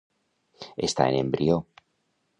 [0.87, 1.63] Estar en embrió.